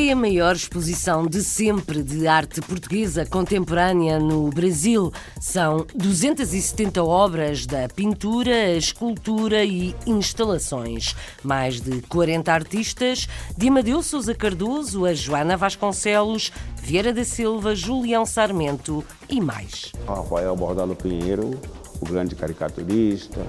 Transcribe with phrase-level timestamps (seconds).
[0.00, 5.12] É a maior exposição de sempre de arte portuguesa contemporânea no Brasil.
[5.40, 11.16] São 270 obras da pintura, escultura e instalações.
[11.42, 13.26] Mais de 40 artistas,
[13.56, 19.90] de Amadeu Sousa Cardoso a Joana Vasconcelos, Vieira da Silva, Julião Sarmento e mais.
[20.06, 21.60] Rafael Bordalo Pinheiro,
[22.00, 23.44] o grande caricaturista,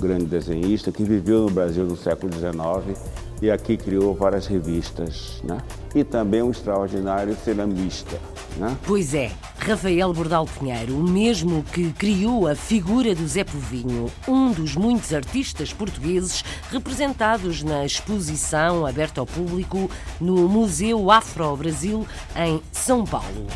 [0.00, 2.98] grande desenhista que viveu no Brasil no século XIX
[3.42, 5.58] e aqui criou várias revistas, né?
[5.92, 8.16] E também um extraordinário ceramista,
[8.56, 8.76] né?
[8.86, 14.52] Pois é, Rafael Bordal Pinheiro, o mesmo que criou a figura do Zé Povinho, um
[14.52, 19.90] dos muitos artistas portugueses representados na exposição aberta ao público
[20.20, 22.06] no Museu Afro-Brasil
[22.36, 23.48] em São Paulo.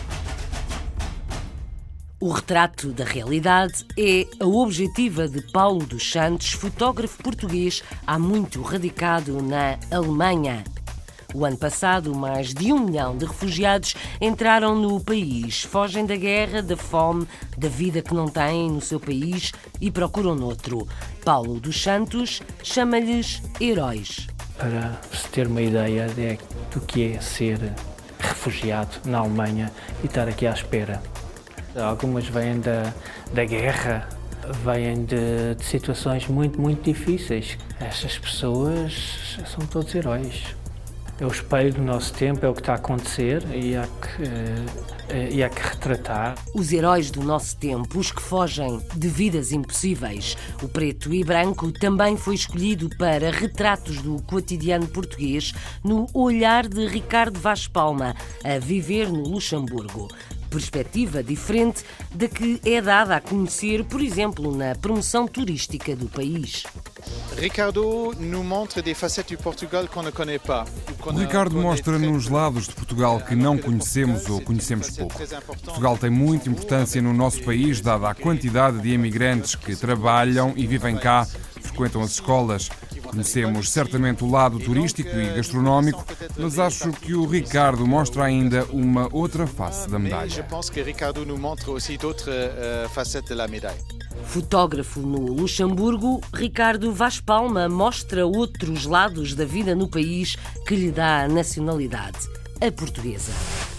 [2.19, 8.63] O retrato da realidade é a objetiva de Paulo dos Santos, fotógrafo português há muito
[8.63, 10.65] radicado na Alemanha.
[11.35, 16.63] O ano passado, mais de um milhão de refugiados entraram no país, fogem da guerra,
[16.63, 20.89] da fome, da vida que não têm no seu país e procuram noutro.
[21.23, 24.27] Paulo dos Santos chama-lhes heróis.
[24.59, 26.39] para se ter uma ideia de-
[26.73, 27.75] do que é ser
[28.19, 29.71] refugiado na Alemanha
[30.03, 31.03] e estar aqui à espera.
[31.77, 32.93] Algumas vêm da,
[33.33, 34.09] da guerra,
[34.65, 37.59] vêm de, de situações muito, muito difíceis.
[37.81, 40.57] Estas pessoas são todos heróis.
[41.19, 44.23] É o espelho do nosso tempo, é o que está a acontecer e há que,
[45.09, 46.35] eh, e há que retratar.
[46.55, 50.37] Os heróis do nosso tempo, os que fogem de vidas impossíveis.
[50.63, 56.87] O preto e branco também foi escolhido para retratos do cotidiano português no olhar de
[56.87, 60.09] Ricardo Vaz Palma, a viver no Luxemburgo.
[60.57, 66.63] Perspectiva diferente da que é dada a conhecer, por exemplo, na promoção turística do país.
[67.37, 70.65] Ricardo nous montre des facettes du Portugal qu'on ne connaît pas.
[71.05, 75.15] O Ricardo mostra-nos lados de Portugal que não conhecemos ou conhecemos pouco.
[75.65, 80.67] Portugal tem muita importância no nosso país, dada a quantidade de imigrantes que trabalham e
[80.67, 81.27] vivem cá,
[81.61, 82.71] frequentam as escolas.
[83.07, 86.05] Conhecemos certamente o lado turístico e gastronómico,
[86.37, 90.47] mas acho que o Ricardo mostra ainda uma outra face da medalha.
[92.29, 92.89] euh.
[94.25, 100.35] Fotógrafo no Luxemburgo, Ricardo Vaz Palma mostra outros lados da vida no país
[100.67, 102.17] que lhe dá a nacionalidade,
[102.59, 103.76] a portuguesa.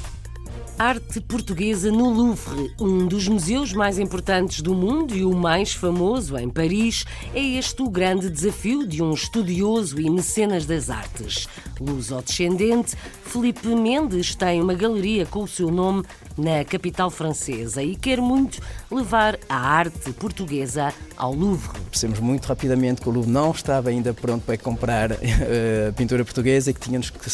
[0.79, 6.37] Arte portuguesa no Louvre, um dos museus mais importantes do mundo e o mais famoso
[6.37, 11.47] em Paris, é este o grande desafio de um estudioso e mecenas das artes.
[11.81, 16.03] Luso-descendente, Felipe Mendes tem uma galeria com o seu nome
[16.37, 18.61] na capital francesa e quer muito
[18.91, 21.79] levar a arte portuguesa ao Louvre.
[21.89, 26.69] Percebemos muito rapidamente que o Louvre não estava ainda pronto para comprar eh, pintura portuguesa
[26.69, 27.27] e que tínhamos que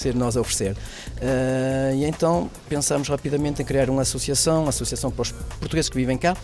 [0.00, 0.76] ser nós a oferecer.
[1.20, 5.96] Eh, e então pensámos rapidamente em criar uma associação, uma associação para os portugueses que
[5.96, 6.36] vivem cá,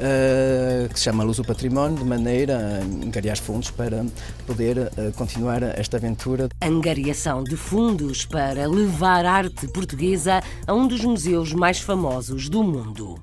[0.00, 4.04] eh, que se chama Luz do Património, de maneira a angariar fundos para
[4.46, 6.48] poder eh, continuar esta aventura.
[6.60, 13.18] Angariação de fundos para levar arte portuguesa a um dos museus mais famosos do mundo.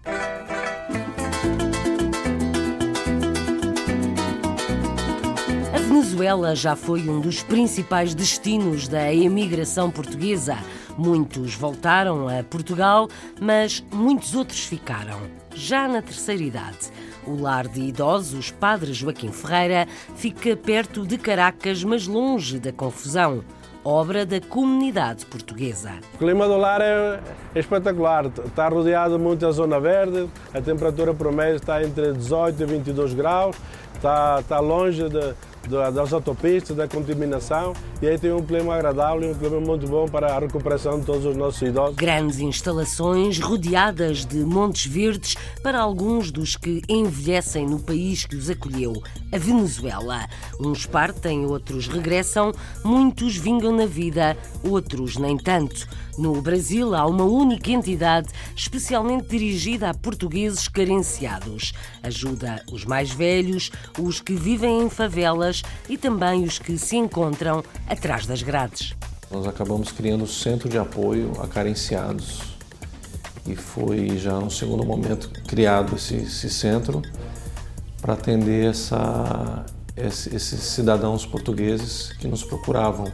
[5.96, 10.58] Venezuela já foi um dos principais destinos da imigração portuguesa.
[10.98, 13.08] Muitos voltaram a Portugal,
[13.40, 15.18] mas muitos outros ficaram,
[15.56, 16.92] já na terceira idade.
[17.26, 23.42] O lar de idosos Padre Joaquim Ferreira fica perto de Caracas, mas longe da confusão.
[23.82, 25.94] Obra da comunidade portuguesa.
[26.16, 27.22] O clima do lar é,
[27.56, 28.26] é espetacular.
[28.26, 33.56] Está rodeado de muita zona verde, a temperatura mês está entre 18 e 22 graus,
[33.94, 35.34] está, está longe de,
[35.68, 40.06] das autopistas, da contaminação e aí tem um clima agradável e um clima muito bom
[40.06, 41.96] para a recuperação de todos os nossos idosos.
[41.96, 48.50] Grandes instalações rodeadas de montes verdes para alguns dos que envelhecem no país que os
[48.50, 49.02] acolheu,
[49.32, 50.28] a Venezuela.
[50.60, 52.52] Uns partem, outros regressam,
[52.84, 55.88] muitos vingam na vida, outros nem tanto.
[56.18, 61.74] No Brasil há uma única entidade especialmente dirigida a portugueses carenciados.
[62.02, 63.70] Ajuda os mais velhos,
[64.00, 65.55] os que vivem em favelas
[65.90, 68.94] e também os que se encontram atrás das grades.
[69.32, 72.40] Nós acabamos criando o Centro de Apoio a Carenciados.
[73.48, 77.02] E foi já no segundo momento criado esse, esse centro
[78.02, 79.66] para atender essa,
[79.96, 83.06] esse- esses cidadãos portugueses que nos procuravam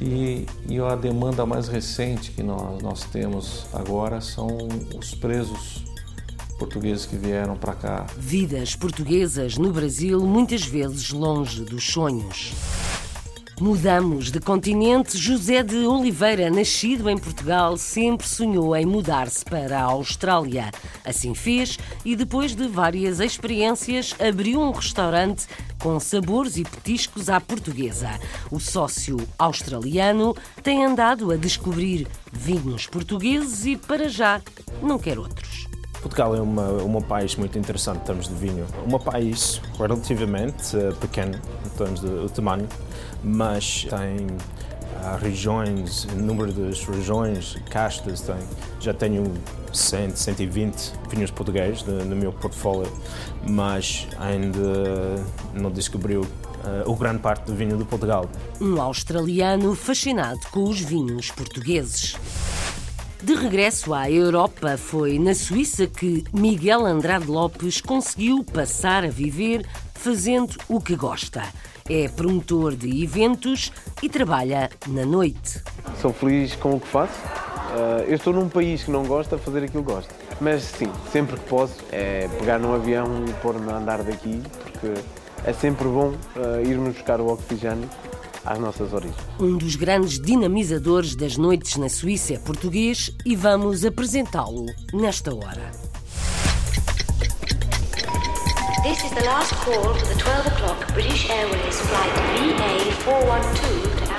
[0.00, 4.48] E, e a demanda mais recente que nós, nós temos agora são
[4.98, 5.84] os presos
[6.60, 8.06] portugueses que vieram para cá.
[8.18, 12.52] Vidas portuguesas no Brasil, muitas vezes longe dos sonhos.
[13.58, 15.16] Mudamos de continente.
[15.16, 20.70] José de Oliveira, nascido em Portugal, sempre sonhou em mudar-se para a Austrália.
[21.04, 25.46] Assim fez e, depois de várias experiências, abriu um restaurante
[25.78, 28.10] com sabores e petiscos à portuguesa.
[28.50, 34.42] O sócio australiano tem andado a descobrir vinhos portugueses e, para já,
[34.82, 35.69] não quer outros.
[36.00, 38.66] Portugal é uma, um país muito interessante em termos de vinho.
[38.86, 42.68] Um país relativamente uh, pequeno em termos de, tamanho,
[43.22, 48.36] mas tem uh, regiões, número de regiões, castas, tem,
[48.80, 49.32] já tenho
[49.72, 52.90] 100, 120 vinhos portugueses no meu portfólio,
[53.48, 55.22] mas ainda
[55.54, 58.28] não descobriu uh, o grande parte do vinho de Portugal.
[58.60, 62.16] Um australiano fascinado com os vinhos portugueses.
[63.22, 69.66] De regresso à Europa, foi na Suíça que Miguel Andrade Lopes conseguiu passar a viver
[69.92, 71.42] fazendo o que gosta.
[71.86, 73.70] É promotor de eventos
[74.02, 75.60] e trabalha na noite.
[76.00, 77.12] Sou feliz com o que faço.
[77.76, 80.14] Eh, eu estou num país que não gosta de fazer aquilo que gosta.
[80.40, 84.94] Mas sim, sempre que posso, é pegar num avião e pôr-me a andar daqui, porque
[85.44, 87.88] é sempre bom uh, irmos buscar o oxigênio
[88.44, 89.16] às nossas origens.
[89.38, 95.70] Um dos grandes dinamizadores das noites na Suíça é português e vamos apresentá-lo nesta hora.
[98.82, 102.12] This is the last call for the 12 o'clock British Airways flight
[103.04, 104.09] VA412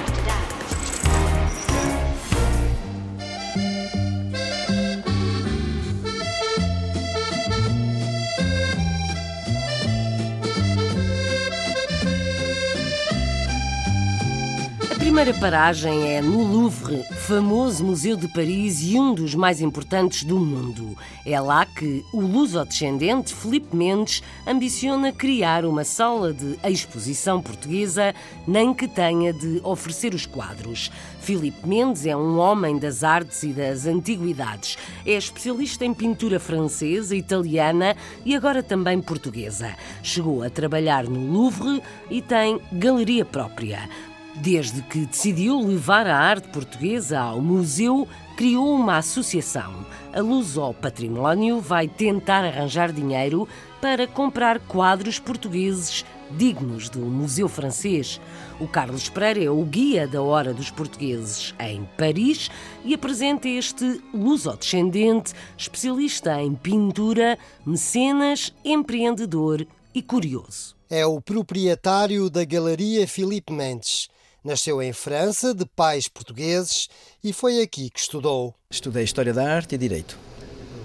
[15.12, 20.40] primeira paragem é no Louvre, famoso museu de Paris e um dos mais importantes do
[20.40, 20.98] mundo.
[21.26, 28.16] É lá que o luso-descendente Felipe Mendes ambiciona criar uma sala de exposição portuguesa,
[28.48, 30.90] nem que tenha de oferecer os quadros.
[31.20, 34.78] Filipe Mendes é um homem das artes e das antiguidades.
[35.06, 39.76] É especialista em pintura francesa, italiana e agora também portuguesa.
[40.02, 43.90] Chegou a trabalhar no Louvre e tem galeria própria.
[44.36, 49.86] Desde que decidiu levar a arte portuguesa ao museu, criou uma associação.
[50.14, 53.48] A Luz ao Património vai tentar arranjar dinheiro
[53.82, 56.06] para comprar quadros portugueses
[56.38, 58.22] dignos do Museu Francês.
[58.60, 62.50] O Carlos Pereira é o guia da Hora dos Portugueses em Paris
[62.86, 70.76] e apresenta este luso-descendente, especialista em pintura, mecenas, empreendedor e curioso.
[70.90, 74.10] É o proprietário da Galeria Filipe Mendes.
[74.44, 76.90] Nasceu em França, de pais portugueses,
[77.24, 78.56] e foi aqui que estudou.
[78.72, 80.18] Estudei História da Arte e Direito.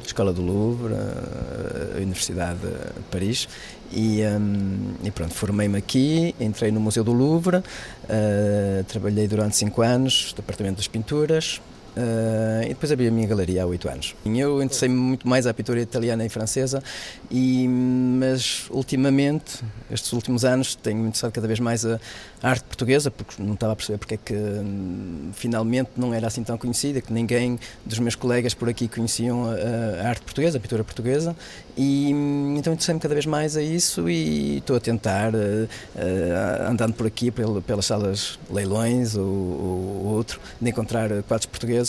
[0.04, 3.48] Escola do Louvre, a Universidade de Paris
[3.92, 9.82] e, um, e pronto, formei-me aqui, entrei no Museu do Louvre, uh, trabalhei durante cinco
[9.82, 11.60] anos, Departamento das Pinturas,
[11.96, 14.14] Uh, e depois abri a minha galeria há oito anos.
[14.26, 16.82] Eu interessei-me muito mais à pintura italiana e francesa,
[17.30, 21.98] e, mas ultimamente, estes últimos anos, tenho interessado cada vez mais a
[22.42, 26.44] arte portuguesa, porque não estava a perceber porque é que hum, finalmente não era assim
[26.44, 30.60] tão conhecida, que ninguém dos meus colegas por aqui conheciam a, a arte portuguesa, a
[30.60, 31.34] pintura portuguesa,
[31.78, 32.10] e
[32.58, 37.06] então interessei-me cada vez mais a isso e estou a tentar, uh, uh, andando por
[37.06, 41.85] aqui pelas salas leilões ou, ou outro, de encontrar quadros portugueses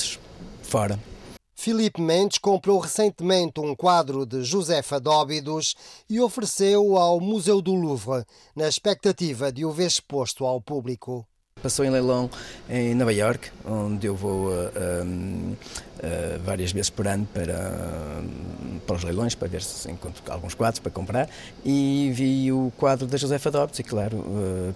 [0.61, 0.99] fora.
[1.55, 5.75] Filipe Mendes comprou recentemente um quadro de Josefa Dóbidos
[6.09, 8.23] e ofereceu ao Museu do Louvre,
[8.55, 11.27] na expectativa de o ver exposto ao público.
[11.61, 12.29] Passou em leilão
[12.69, 18.21] em Nova York, onde eu vou uh, uh, uh, várias vezes por ano para,
[18.85, 21.27] para os leilões, para ver se encontro alguns quadros para comprar.
[21.65, 24.23] E vi o quadro da Josefa Dobbs e, claro,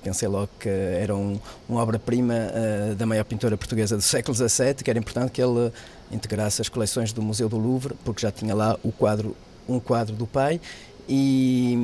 [0.04, 2.34] pensei logo que era um, uma obra-prima
[2.98, 5.72] da maior pintora portuguesa do século XVII, que era importante que ele
[6.12, 9.36] integrasse as coleções do Museu do Louvre, porque já tinha lá o quadro,
[9.70, 10.60] um quadro do pai
[11.08, 11.78] e,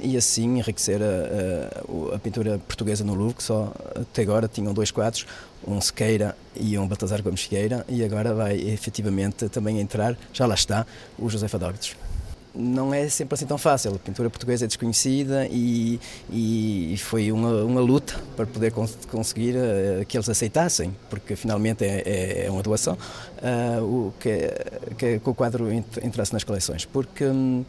[0.00, 4.72] e assim enriquecer a, a, a, pintura portuguesa no Louvre, que só até agora tinham
[4.72, 5.26] dois quadros,
[5.66, 10.54] um Sequeira e um Baltazar Gomes Figueira, e agora vai efetivamente também entrar, já lá
[10.54, 10.86] está,
[11.18, 11.96] o José Fadordes
[12.54, 13.94] não é sempre assim tão fácil.
[13.94, 16.00] A pintura portuguesa é desconhecida e,
[16.30, 21.84] e foi uma, uma, luta para poder cons conseguir uh, que eles aceitassem, porque finalmente
[21.84, 24.52] é, é, é uma doação, uh, o, que,
[24.98, 26.84] que, que, o quadro entrasse nas coleções.
[26.84, 27.24] Porque.
[27.24, 27.64] Um,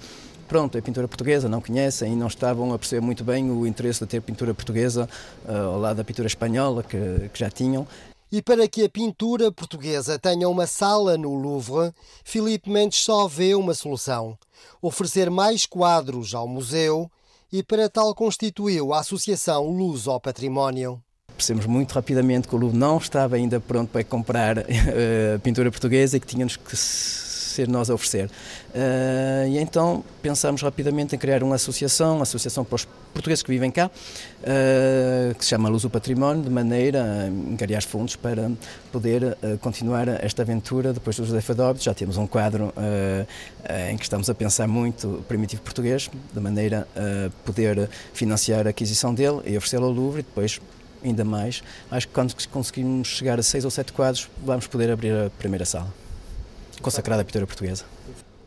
[0.52, 4.02] pronto, é pintura portuguesa, não conhecem e não estavam a perceber muito bem o interesse
[4.02, 5.08] de ter pintura portuguesa
[5.46, 7.88] uh, ao lado da pintura espanhola que, que já tinham.
[8.30, 11.94] E para que a pintura portuguesa tenha uma sala no Louvre,
[12.26, 14.38] Filipe Mendes só vê uma solução:
[14.82, 17.10] oferecer mais quadros ao museu
[17.50, 21.02] e para tal constituiu a Associação Luz ao Património
[21.34, 26.18] percebemos muito rapidamente que o Louvre não estava ainda pronto para comprar uh, pintura portuguesa
[26.18, 26.76] e que tínhamos que
[27.52, 28.26] ser nós a oferecer.
[28.26, 33.50] Uh, e então pensámos rapidamente em criar uma associação, uma associação para os portugueses que
[33.50, 38.52] vivem cá, uh, que se chama Luz do Património, de maneira a engarear fundos para
[38.92, 41.84] poder uh, continuar esta aventura depois do José Fadóbito.
[41.84, 42.74] Já temos um quadro
[43.90, 49.14] em que estamos a pensar muito primitivo português, de maneira a poder financiar a aquisição
[49.14, 50.60] dele e oferecê-lo ao Louvre e depois
[51.04, 51.64] ainda mais.
[51.90, 55.66] Acho que quando conseguimos chegar a seis ou sete quadros, vamos poder abrir a primeira
[55.66, 56.01] sala
[56.82, 57.86] consagrada à pintura portuguesa.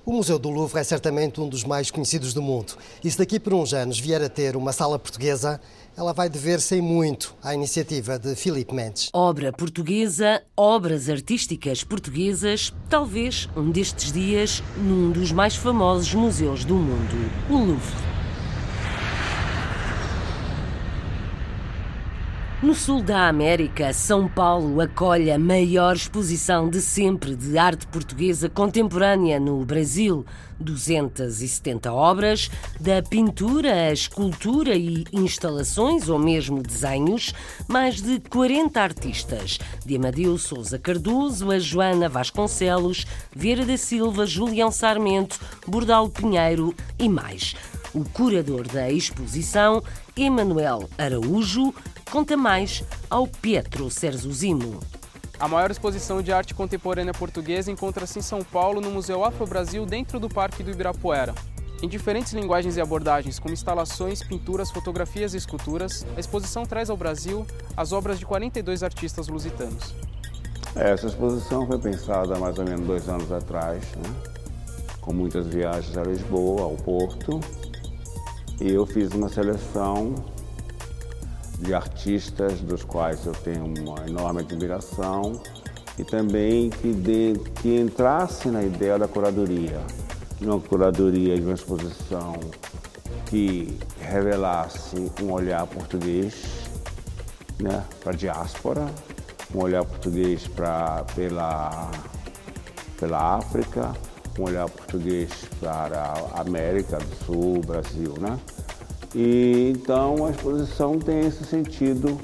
[0.06, 2.74] O Museu do Louvre é certamente um dos mais conhecidos do mundo.
[3.02, 5.58] E se daqui por uns anos vier a ter uma sala portuguesa,
[5.96, 9.08] ela vai dever-se muito à iniciativa de Filipe Mendes.
[9.14, 16.74] Obra portuguesa, obras artísticas portuguesas, talvez um destes dias num dos mais famosos museus do
[16.74, 18.13] mundo, o Louvre.
[22.64, 28.48] No sul da América, São Paulo acolhe a maior exposição de sempre de arte portuguesa
[28.48, 30.24] contemporânea no Brasil.
[30.58, 37.34] 270 obras, da pintura escultura e instalações ou mesmo desenhos,
[37.68, 43.04] mais de 40 artistas, de Amadeu Souza Cardoso a Joana Vasconcelos,
[43.36, 47.54] Vieira da Silva, Julião Sarmento, Bordal Pinheiro e mais.
[47.92, 49.82] O curador da exposição,
[50.16, 51.72] Emanuel Araújo,
[52.14, 54.78] conta mais ao Pietro Serzuzimo.
[55.36, 60.20] A maior exposição de arte contemporânea portuguesa encontra-se em São Paulo, no Museu Afro-Brasil, dentro
[60.20, 61.34] do Parque do Ibirapuera.
[61.82, 66.96] Em diferentes linguagens e abordagens, como instalações, pinturas, fotografias e esculturas, a exposição traz ao
[66.96, 67.44] Brasil
[67.76, 69.92] as obras de 42 artistas lusitanos.
[70.76, 74.32] Essa exposição foi pensada há mais ou menos dois anos atrás, né?
[75.00, 77.40] com muitas viagens a Lisboa, ao Porto,
[78.60, 80.14] e eu fiz uma seleção
[81.64, 85.40] de artistas dos quais eu tenho uma enorme admiração
[85.98, 89.80] e também que, de, que entrasse na ideia da curadoria.
[90.40, 92.34] Uma curadoria de uma exposição
[93.26, 96.44] que revelasse um olhar português
[97.58, 98.86] né, para a diáspora,
[99.54, 101.90] um olhar português pra, pela,
[103.00, 103.92] pela África,
[104.38, 105.30] um olhar português
[105.60, 108.38] para a América do Sul, Brasil, né?
[109.14, 112.18] E então a exposição tem esse sentido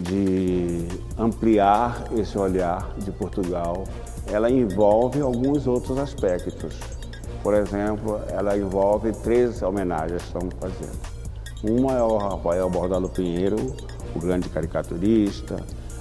[0.00, 0.86] de
[1.18, 3.84] ampliar esse olhar de Portugal.
[4.26, 6.74] Ela envolve alguns outros aspectos.
[7.42, 10.98] Por exemplo, ela envolve três homenagens que estamos fazendo.
[11.62, 13.56] Uma é ao Rafael Bordalo Pinheiro,
[14.14, 15.56] o grande caricaturista,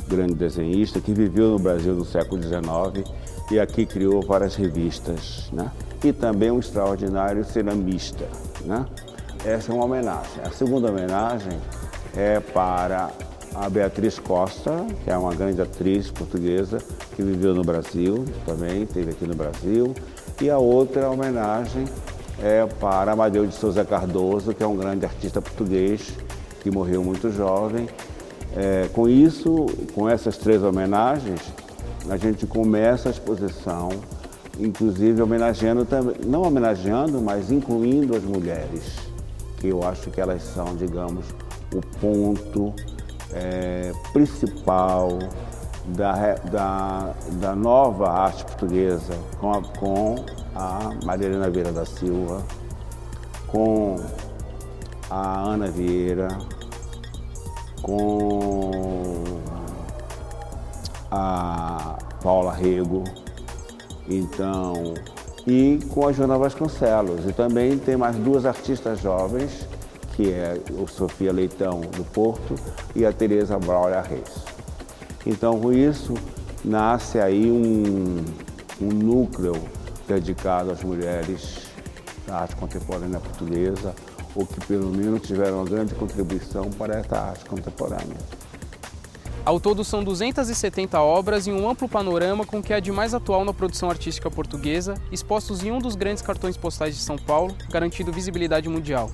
[0.08, 3.10] grande desenhista que viveu no Brasil no século XIX
[3.52, 5.72] e aqui criou várias revistas, né?
[6.04, 8.28] E também um extraordinário ceramista,
[8.66, 8.86] né?
[9.46, 10.42] Essa é uma homenagem.
[10.44, 11.60] A segunda homenagem
[12.16, 13.12] é para
[13.56, 16.80] a Beatriz Costa, que é uma grande atriz portuguesa
[17.16, 19.94] que viveu no Brasil, também esteve aqui no Brasil.
[20.42, 21.86] E a outra homenagem
[22.42, 26.14] é para Amadeu de Souza Cardoso, que é um grande artista português
[26.62, 27.88] que morreu muito jovem.
[28.56, 31.42] É, com isso, com essas três homenagens,
[32.10, 33.90] a gente começa a exposição,
[34.60, 39.07] inclusive homenageando também, não homenageando, mas incluindo as mulheres,
[39.58, 41.26] que eu acho que elas são, digamos,
[41.74, 42.74] o ponto
[43.34, 45.10] é, principal
[45.88, 50.16] da, da, da, nova arte portuguesa com a, com
[50.56, 52.44] a Marilena Vieira da Silva,
[53.48, 53.96] com
[55.10, 56.28] a Ana Vieira,
[57.82, 59.24] com
[61.10, 63.04] a Paula Rego,
[64.10, 64.94] então,
[65.48, 67.26] e com a Joana Vasconcelos.
[67.26, 69.66] E também tem mais duas artistas jovens,
[70.16, 72.56] que é o Sofia Leitão do Porto
[72.94, 74.44] e a Tereza Braulha Reis.
[75.26, 76.14] Então, com isso,
[76.64, 78.26] nasce aí um,
[78.82, 79.56] um núcleo
[80.06, 81.68] dedicado às mulheres
[82.28, 83.96] da arte contemporânea portuguesa,
[84.36, 88.18] ou que pelo menos tiveram uma grande contribuição para essa arte contemporânea.
[89.48, 93.14] Ao todo, são 270 obras em um amplo panorama com o que há de mais
[93.14, 97.56] atual na produção artística portuguesa, expostos em um dos grandes cartões postais de São Paulo,
[97.72, 99.10] garantindo visibilidade mundial.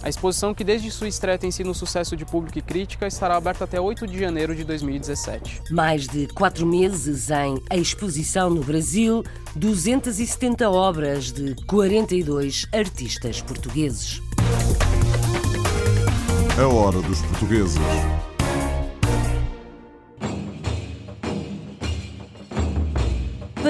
[0.00, 3.36] A exposição, que desde sua estreia tem sido um sucesso de público e crítica, estará
[3.36, 5.62] aberta até 8 de janeiro de 2017.
[5.72, 9.24] Mais de quatro meses em exposição no Brasil,
[9.56, 14.22] 270 obras de 42 artistas portugueses.
[16.56, 17.80] A hora dos portugueses.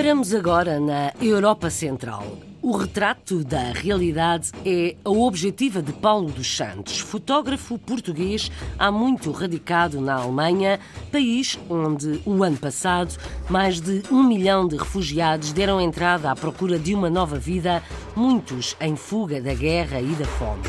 [0.02, 2.26] Paramos agora na Europa Central.
[2.60, 9.30] O retrato da realidade é a objetiva de Paulo dos Santos, fotógrafo português há muito
[9.30, 10.80] radicado na Alemanha,
[11.12, 13.16] país onde, o ano passado,
[13.48, 17.80] mais de um milhão de refugiados deram entrada à procura de uma nova vida,
[18.16, 20.64] muitos em fuga da guerra e da fome.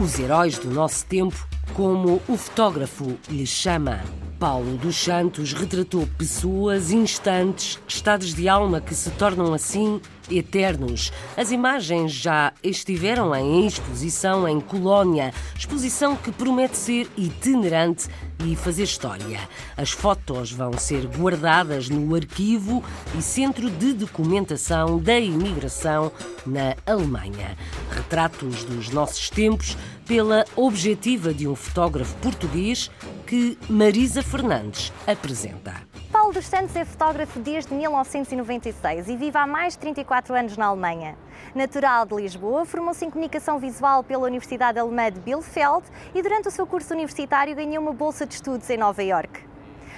[0.00, 4.04] Os heróis do nosso tempo, como o fotógrafo lhe chama.
[4.38, 11.12] Paulo dos Santos retratou pessoas, instantes, estados de alma que se tornam assim eternos.
[11.36, 18.08] As imagens já estiveram em exposição em Colónia, exposição que promete ser itinerante
[18.44, 19.40] e fazer história.
[19.76, 22.84] As fotos vão ser guardadas no arquivo
[23.18, 26.12] e centro de documentação da imigração
[26.46, 27.56] na Alemanha.
[27.90, 29.76] Retratos dos nossos tempos
[30.06, 32.90] pela objetiva de um fotógrafo português
[33.28, 35.74] que Marisa Fernandes apresenta.
[36.10, 40.64] Paulo dos Santos é fotógrafo desde 1996 e vive há mais de 34 anos na
[40.64, 41.14] Alemanha.
[41.54, 46.50] Natural de Lisboa, formou-se em comunicação visual pela Universidade Alemã de Bielefeld e durante o
[46.50, 49.42] seu curso universitário ganhou uma bolsa de estudos em Nova Iorque.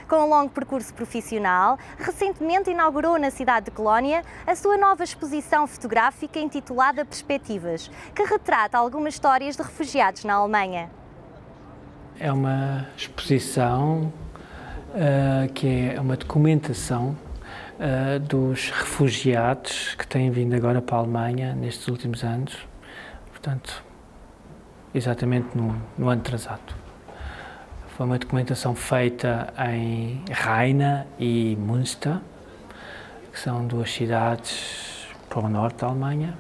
[0.09, 5.69] Com um longo percurso profissional, recentemente inaugurou na cidade de Colónia a sua nova exposição
[5.69, 10.91] fotográfica intitulada Perspectivas, que retrata algumas histórias de refugiados na Alemanha.
[12.23, 14.13] É uma exposição
[14.91, 17.17] uh, que é uma documentação
[17.79, 22.59] uh, dos refugiados que têm vindo agora para a Alemanha nestes últimos anos,
[23.31, 23.83] portanto,
[24.95, 26.75] exatamente no, no ano atrasado.
[27.97, 32.19] Foi uma documentação feita em Raina e Münster,
[33.33, 36.37] que são duas cidades para o norte da Alemanha,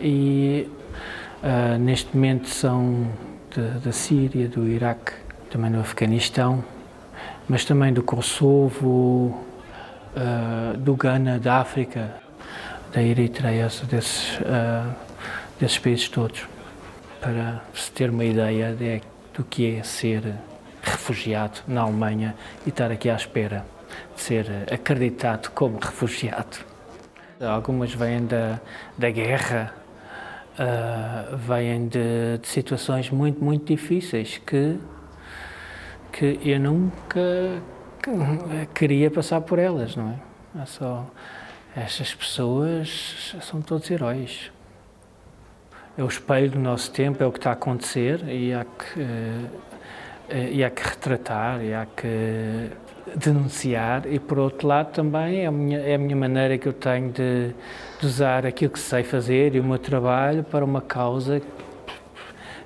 [0.00, 0.70] e
[1.42, 3.10] uh, neste momento são
[3.60, 5.12] da Síria, do Iraque,
[5.50, 6.64] também do Afeganistão,
[7.48, 9.44] mas também do Kosovo,
[10.16, 12.14] uh, do Ghana, da África,
[12.92, 14.94] da Eritreia, desses, uh,
[15.60, 16.46] desses países todos,
[17.20, 19.00] para se ter uma ideia de,
[19.34, 20.34] do que é ser
[20.82, 22.34] refugiado na Alemanha
[22.66, 23.64] e estar aqui à espera
[24.14, 26.58] de ser acreditado como refugiado.
[27.40, 28.60] Algumas vêm da,
[28.96, 29.74] da guerra,
[30.58, 34.78] uh, vêm de, de situações muito, muito difíceis que
[36.12, 37.60] que eu nunca
[38.72, 40.62] queria passar por elas, não é?
[40.62, 41.10] é só
[41.76, 44.52] estas pessoas são todos heróis.
[45.98, 49.00] É o espelho do nosso tempo, é o que está a acontecer e há que,
[50.28, 52.70] eh, e há que retratar, e há que
[53.16, 56.72] denunciar e por outro lado também é a minha, é a minha maneira que eu
[56.72, 57.54] tenho de,
[58.00, 61.40] de usar aquilo que sei fazer e o meu trabalho para uma causa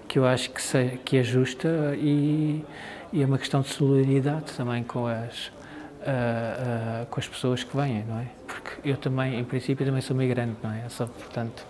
[0.06, 2.64] que eu acho que, sei, que é justa e,
[3.12, 7.76] e é uma questão de solidariedade também com as, uh, uh, com as pessoas que
[7.76, 8.26] vêm, não é?
[8.46, 10.88] Porque eu também, em princípio, também sou migrante, não é?
[10.88, 11.66] Só, portanto,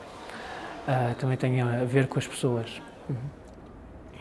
[0.86, 2.80] uh, também tenho a ver com as pessoas.
[3.08, 3.37] Uhum.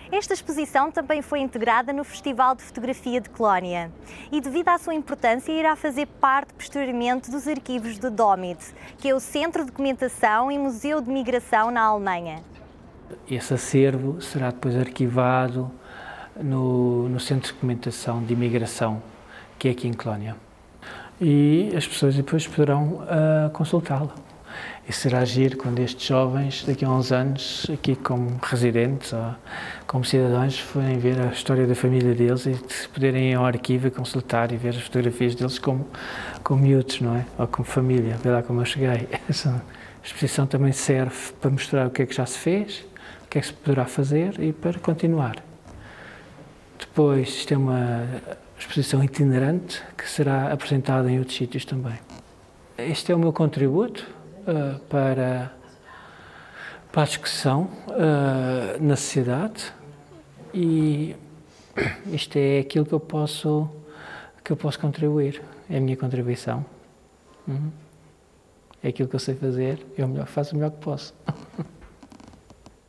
[0.10, 3.92] Esta exposição também foi integrada no Festival de Fotografia de Colónia
[4.32, 9.14] e, devido à sua importância, irá fazer parte posteriormente dos arquivos do DOMIT, que é
[9.14, 12.42] o Centro de Documentação e Museu de Migração na Alemanha.
[13.30, 15.70] Esse acervo será depois arquivado
[16.42, 19.02] no, no Centro de Documentação de Imigração,
[19.60, 20.38] que é aqui em Colónia.
[21.20, 24.14] E as pessoas depois poderão uh, consultá-lo.
[24.90, 29.36] E será agir quando estes jovens, daqui a uns anos, aqui como residentes ou
[29.86, 32.58] como cidadãos, forem ver a história da família deles e
[32.94, 35.86] poderem ir ao arquivo consultar e ver as fotografias deles como,
[36.42, 37.26] como miúdos, não é?
[37.38, 39.10] Ou como família, ver lá como eu cheguei.
[39.28, 39.62] Essa
[40.02, 42.86] exposição também serve para mostrar o que é que já se fez,
[43.26, 45.36] o que é que se poderá fazer e para continuar.
[46.80, 48.08] Depois, isto é uma
[48.58, 52.00] exposição itinerante que será apresentada em outros sítios também.
[52.78, 54.16] Este é o meu contributo
[54.48, 55.52] uh, para,
[56.92, 59.74] para a discussão uh, na sociedade
[60.54, 61.16] e
[62.12, 63.70] isto é aquilo que eu posso
[64.44, 66.66] que eu posso contribuir, é a minha contribuição.
[67.46, 67.70] Uhum.
[68.82, 71.14] É aquilo que eu sei fazer, eu melhor, faço o melhor que posso.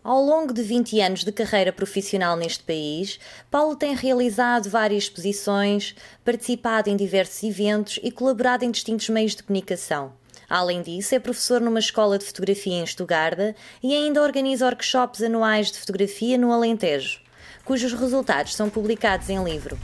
[0.04, 3.18] Ao longo de 20 anos de carreira profissional neste país,
[3.50, 9.42] Paulo tem realizado várias exposições, participado em diversos eventos e colaborado em distintos meios de
[9.42, 10.12] comunicação.
[10.48, 15.70] Além disso, é professor numa escola de fotografia em Estugarda e ainda organiza workshops anuais
[15.70, 17.20] de fotografia no Alentejo,
[17.66, 19.78] cujos resultados são publicados em livro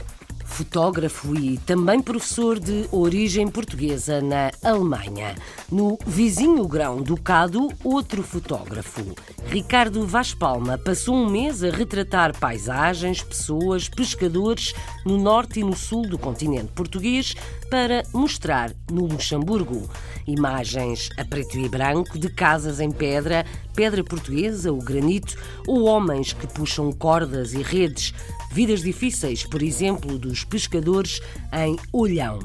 [0.55, 5.35] fotógrafo e também professor de origem portuguesa na Alemanha.
[5.69, 9.13] No vizinho grão Ducado, outro fotógrafo,
[9.47, 14.73] Ricardo Vaz Palma, passou um mês a retratar paisagens, pessoas, pescadores
[15.05, 17.35] no norte e no sul do continente português
[17.69, 19.89] para mostrar no Luxemburgo.
[20.27, 26.33] Imagens a preto e branco de casas em pedra, pedra portuguesa, o granito, ou homens
[26.33, 28.11] que puxam cordas e redes.
[28.51, 31.21] Vidas difíceis, por exemplo, dos pescadores
[31.53, 32.39] em Olhão.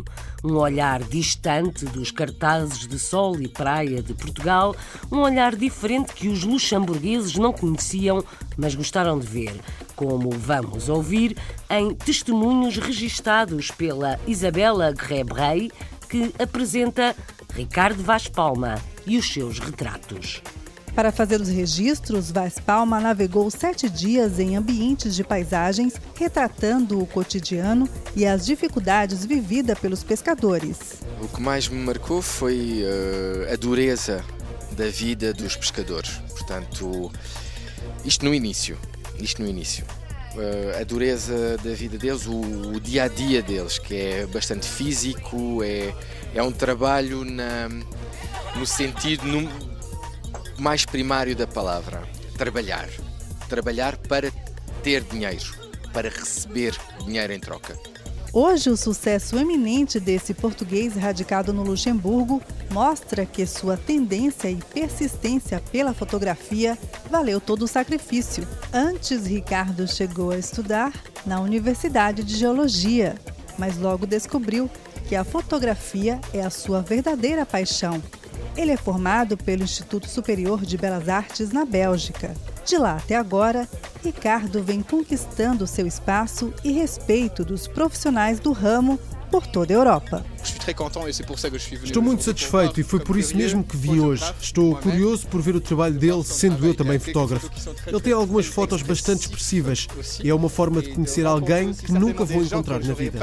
[0.45, 4.75] Um olhar distante dos cartazes de sol e praia de Portugal,
[5.11, 8.25] um olhar diferente que os luxemburgueses não conheciam,
[8.57, 9.55] mas gostaram de ver,
[9.95, 11.37] como vamos ouvir
[11.69, 15.71] em testemunhos registados pela Isabela Grebrey,
[16.11, 17.15] que apresenta
[17.55, 18.75] Ricardo Vaz Palma
[19.07, 20.43] e os seus retratos.
[20.95, 27.07] Para fazer os registros, Vaz Palma navegou sete dias em ambientes de paisagens, retratando o
[27.07, 31.01] cotidiano e as dificuldades vividas pelos pescadores.
[31.23, 34.25] O que mais me marcou foi uh, a dureza
[34.73, 36.21] da vida dos pescadores.
[36.37, 37.11] Portanto,
[38.05, 38.77] isto no início.
[39.21, 39.85] Isto no início.
[40.35, 44.67] Uh, a dureza da vida deles, o, o, dia a dia deles, que é bastante
[44.67, 45.93] físico, é,
[46.35, 47.69] é um trabalho na,
[48.55, 49.49] no sentido, no,
[50.57, 52.03] mais primário da palavra:
[52.37, 52.89] trabalhar.
[53.49, 54.31] Trabalhar para
[54.83, 55.53] ter dinheiro,
[55.93, 57.77] para receber dinheiro em troca.
[58.33, 62.41] Hoje, o sucesso eminente desse português radicado no Luxemburgo
[62.71, 66.79] mostra que sua tendência e persistência pela fotografia
[67.11, 68.47] valeu todo o sacrifício.
[68.73, 70.93] Antes, Ricardo chegou a estudar
[71.27, 73.17] na Universidade de Geologia,
[73.59, 74.71] mas logo descobriu
[75.09, 78.01] que a fotografia é a sua verdadeira paixão
[78.57, 82.35] ele é formado pelo Instituto Superior de Belas Artes na Bélgica.
[82.71, 83.69] De lá até agora,
[84.01, 88.97] Ricardo vem conquistando seu espaço e respeito dos profissionais do ramo
[89.29, 90.25] por toda a Europa.
[91.83, 94.23] Estou muito satisfeito e foi por isso mesmo que vi hoje.
[94.41, 97.51] Estou curioso por ver o trabalho dele, sendo eu também fotógrafo.
[97.85, 99.89] Ele tem algumas fotos bastante expressivas
[100.23, 103.19] e é uma forma de conhecer alguém que nunca vou encontrar na vida.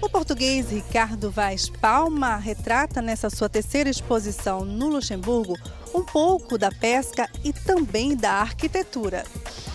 [0.00, 5.58] O português Ricardo Vaz Palma retrata nessa sua terceira exposição no Luxemburgo
[5.94, 9.24] um pouco da pesca e também da arquitetura.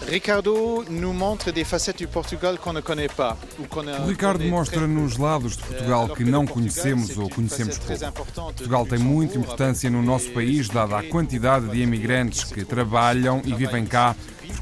[0.08, 3.38] Ricardo nos mostra des facettes du Portugal qu'on ne connaît pas.
[3.58, 8.12] O Ricardo mostra-nos lados de Portugal que não conhecemos ou conhecemos pouco.
[8.12, 13.54] Portugal tem muita importância no nosso país, dada a quantidade de imigrantes que trabalham e
[13.54, 14.16] vivem cá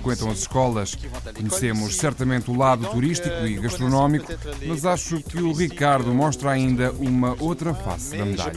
[0.04, 0.98] frequentam as escolas.
[1.36, 4.32] Conhecemos certamente o lado turístico e gastronómico,
[4.68, 8.54] mas acho que o Ricardo mostra ainda uma outra face da medalha.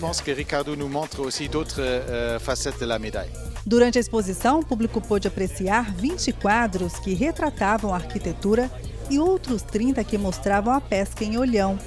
[3.64, 8.70] Durante a exposição, o público pôde apreciar 20 quadros que retratavam a arquitetura
[9.08, 11.78] e outros 30 que mostravam a pesca em Olhão.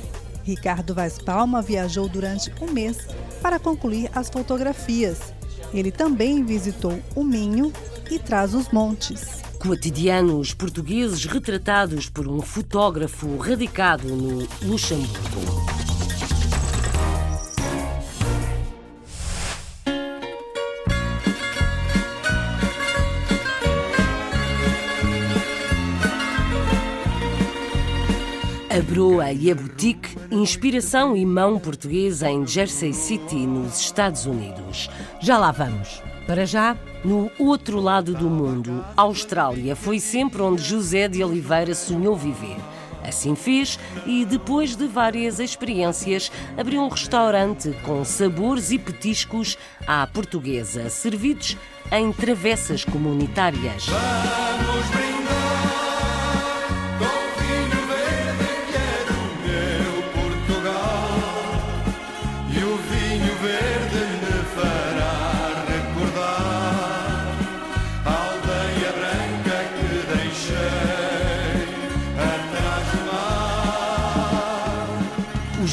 [0.43, 2.97] Ricardo Vaz Palma viajou durante um mês
[3.41, 5.33] para concluir as fotografias.
[5.73, 7.71] Ele também visitou o Minho
[8.09, 9.48] e traz os montes.
[9.59, 15.19] Cotidianos portugueses retratados por um fotógrafo radicado no Luxemburgo.
[28.69, 34.89] A Broa e a Boutique, inspiração e mão portuguesa em Jersey City, nos Estados Unidos.
[35.19, 36.08] Já lá vamos.
[36.29, 42.15] Para já, no outro lado do mundo, Austrália foi sempre onde José de Oliveira sonhou
[42.15, 42.55] viver.
[43.03, 50.05] Assim fez e, depois de várias experiências, abriu um restaurante com sabores e petiscos à
[50.05, 51.57] portuguesa, servidos
[51.91, 53.87] em travessas comunitárias.
[53.87, 54.98] Vamos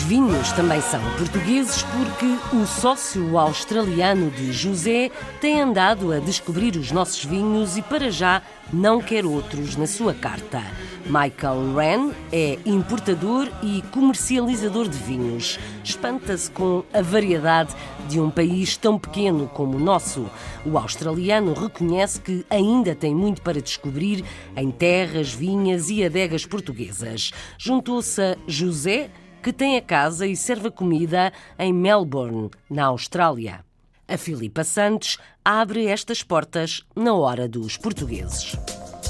[0.07, 6.92] vinhos também são portugueses porque o sócio australiano de José tem andado a descobrir os
[6.92, 8.40] nossos vinhos e para já
[8.73, 10.62] não quer outros na sua carta.
[11.07, 15.59] Michael Wren é importador e comercializador de vinhos.
[15.83, 17.75] Espanta-se com a variedade
[18.09, 20.31] de um país tão pequeno como o nosso.
[20.64, 24.25] O australiano reconhece que ainda tem muito para descobrir
[24.57, 27.33] em terras, vinhas e adegas portuguesas.
[27.59, 29.11] Juntou-se a José
[29.47, 33.61] que tem a casa e serve a comida em Melbourne, na Austrália.
[34.09, 38.57] A Filipa Santos abre estas portas na hora dos portugueses.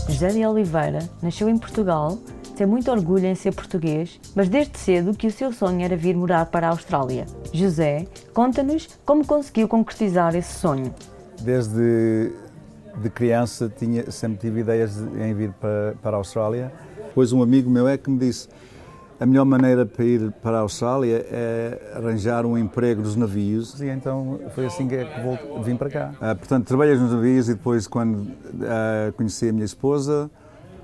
[0.07, 2.19] José de Oliveira nasceu em Portugal,
[2.55, 6.15] tem muito orgulho em ser português, mas desde cedo que o seu sonho era vir
[6.15, 7.25] morar para a Austrália.
[7.51, 10.95] José conta-nos como conseguiu concretizar esse sonho.
[11.41, 12.31] Desde
[13.01, 16.71] de criança tinha, sempre tive ideias em vir para, para a Austrália.
[17.07, 18.49] Depois um amigo meu é que me disse
[19.19, 23.89] a melhor maneira para ir para a Austrália é arranjar um emprego nos navios e
[23.89, 26.13] então foi assim que, é que vim para cá.
[26.17, 30.31] Uh, portanto, trabalhei nos navios e depois quando uh, conheci a minha esposa,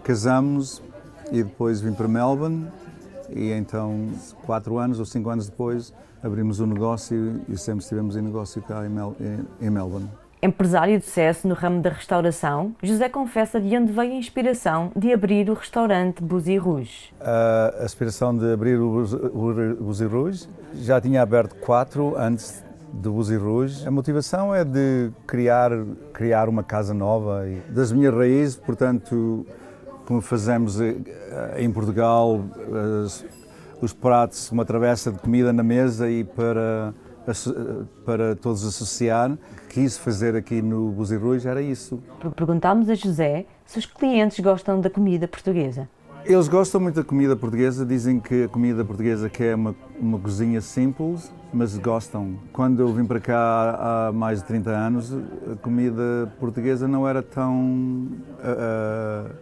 [0.03, 0.83] casamos
[1.31, 2.69] e depois vim para Melbourne
[3.31, 4.09] e então
[4.45, 5.93] quatro anos ou cinco anos depois
[6.23, 9.17] abrimos um negócio e sempre estivemos em negócio cá em, Mel
[9.61, 10.22] em Melbourne.
[10.45, 15.13] Empresário de sucesso no ramo da restauração, José confessa de onde veio a inspiração de
[15.13, 17.15] abrir o restaurante Buzi Rouge.
[17.21, 19.07] A aspiração de abrir o
[19.81, 23.87] Buzi Rouge, já tinha aberto quatro antes do Buzi Rouge.
[23.87, 25.71] A motivação é de criar,
[26.13, 27.45] criar uma casa nova.
[27.69, 29.47] Das minhas raízes, portanto,
[30.05, 30.97] como fazemos eh,
[31.59, 32.41] em Portugal,
[33.81, 36.93] os pratos, uma travessa de comida na mesa e para
[38.05, 39.37] para todos associar.
[39.69, 42.03] Quis fazer aqui no Buzirruis era isso.
[42.37, 45.89] Perguntámos a José se os clientes gostam da comida portuguesa.
[46.25, 50.21] Eles gostam muito da comida portuguesa, dizem que a comida portuguesa que é uma, uma
[50.21, 52.39] cozinha simples, mas gostam.
[52.53, 55.13] Quando eu vim para cá há mais de 30 anos,
[55.53, 58.09] a comida portuguesa não era tão
[58.39, 59.35] uh,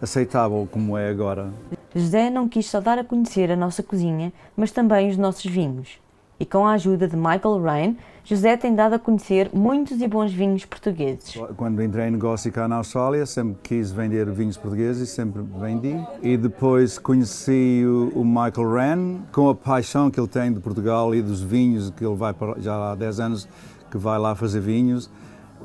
[0.00, 1.54] aceitável como é agora.
[1.94, 5.98] José não quis só dar a conhecer a nossa cozinha, mas também os nossos vinhos
[6.40, 10.32] e com a ajuda de Michael Rain, José tem dado a conhecer muitos e bons
[10.32, 11.34] vinhos portugueses.
[11.54, 15.94] Quando entrei em negócio cá na Austrália, sempre quis vender vinhos portugueses sempre vendi.
[16.22, 21.20] E depois conheci o Michael Rain, com a paixão que ele tem de Portugal e
[21.20, 23.48] dos vinhos, que ele vai já há 10 anos
[23.90, 25.10] que vai lá fazer vinhos.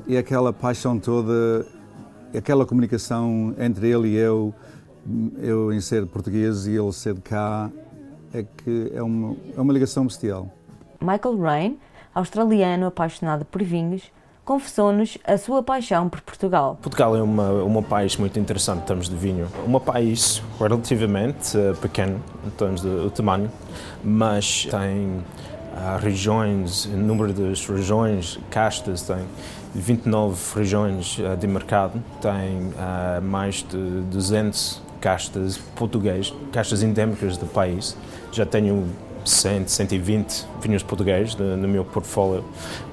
[0.05, 1.65] E aquela paixão toda,
[2.35, 4.53] aquela comunicação entre ele e eu,
[5.37, 7.71] eu em ser português e ele ser de cá,
[8.33, 10.51] é que é uma, é uma ligação bestial.
[11.01, 11.79] Michael Rain,
[12.13, 14.11] australiano apaixonado por vinhos,
[14.45, 16.77] confessou-nos a sua paixão por Portugal.
[16.79, 19.47] Portugal é uma, um país muito interessante em termos de vinho.
[19.67, 23.51] Um país relativamente uh, pequeno em termos de tamanho,
[24.03, 29.25] mas tem uh, regiões, número de regiões, castas, tem
[29.73, 32.71] 29 regiões uh, de mercado, tem
[33.23, 33.77] mais de
[34.11, 37.97] 200 castas portuguesas, castas endémicas do país.
[38.31, 38.87] Já tenho
[39.25, 42.45] 100, 120 vinhos portugueses no meu portfólio,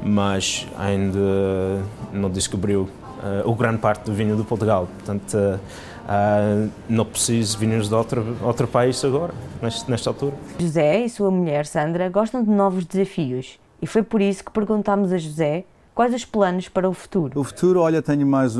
[0.02, 2.88] mas ainda não descobriu
[3.22, 4.88] uh, o grande parte do vinho do Portugal.
[4.98, 10.34] Portanto, uh, uh, não preciso vinhos de outro, outro país agora, neste, nesta altura.
[10.58, 15.12] José e sua mulher Sandra gostam de novos desafios e foi por isso que perguntámos
[15.12, 15.64] a José
[15.94, 17.38] Quais os planos para o futuro?
[17.38, 18.56] O futuro, olha, tenho mais.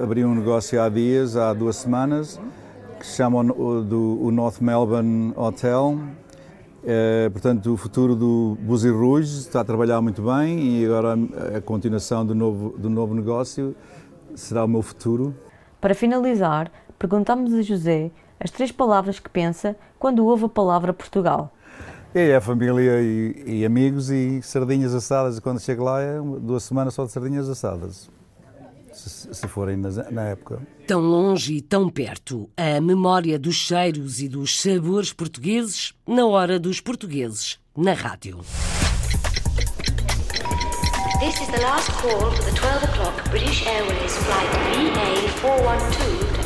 [0.00, 2.40] Abri um negócio há dias, há duas semanas,
[3.00, 5.98] que se chama o, do, o North Melbourne Hotel,
[6.88, 11.18] é, portanto, o futuro do Buzi Rouge está a trabalhar muito bem e agora
[11.56, 13.74] a continuação do novo, do novo negócio
[14.36, 15.34] será o meu futuro.
[15.80, 21.52] Para finalizar, perguntamos a José as três palavras que pensa quando ouve a palavra Portugal.
[22.14, 25.40] É a família e, e amigos e sardinhas assadas.
[25.40, 28.08] Quando chego lá é duas semanas só de sardinhas assadas
[28.96, 30.60] se, se forem na, na época.
[30.86, 36.58] Tão longe e tão perto, a memória dos cheiros e dos sabores portugueses na hora
[36.58, 38.40] dos portugueses, na rádio.
[41.20, 46.45] This is the last call for the 12 o'clock British Airways flight VA412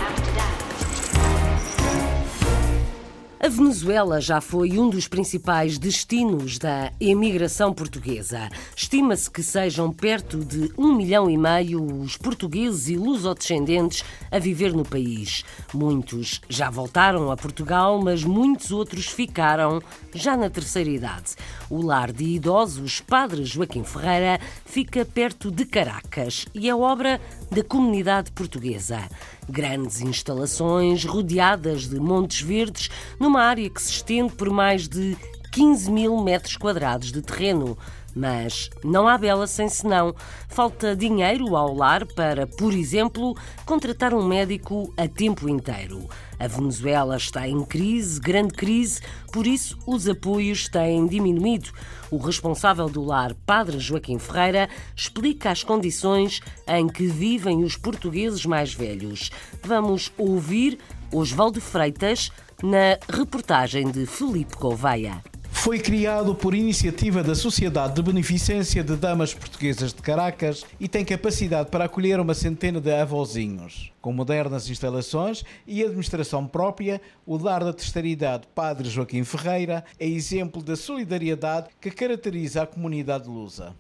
[3.43, 8.51] A Venezuela já foi um dos principais destinos da emigração portuguesa.
[8.77, 14.75] Estima-se que sejam perto de um milhão e meio os portugueses e lusodescendentes a viver
[14.75, 15.43] no país.
[15.73, 19.81] Muitos já voltaram a Portugal, mas muitos outros ficaram
[20.15, 21.35] já na terceira idade.
[21.71, 27.19] O lar de idosos Padre Joaquim Ferreira fica perto de Caracas e é obra
[27.51, 29.09] da comunidade portuguesa.
[29.51, 35.17] Grandes instalações rodeadas de montes verdes numa área que se estende por mais de
[35.51, 37.77] 15 mil metros quadrados de terreno.
[38.15, 40.15] Mas não há bela sem senão.
[40.49, 46.09] Falta dinheiro ao lar para, por exemplo, contratar um médico a tempo inteiro.
[46.39, 51.71] A Venezuela está em crise, grande crise, por isso os apoios têm diminuído.
[52.11, 58.45] O responsável do lar, Padre Joaquim Ferreira, explica as condições em que vivem os portugueses
[58.47, 59.31] mais velhos.
[59.63, 60.79] Vamos ouvir
[61.13, 62.31] Osvaldo Freitas
[62.63, 65.23] na reportagem de Felipe Gouveia.
[65.61, 71.05] Foi criado por iniciativa da Sociedade de Beneficência de Damas Portuguesas de Caracas e tem
[71.05, 73.93] capacidade para acolher uma centena de avózinhos.
[74.01, 80.07] Com modernas instalações e administração própria, o Lar da Terceira Idade Padre Joaquim Ferreira é
[80.07, 83.75] exemplo da solidariedade que caracteriza a comunidade lusa.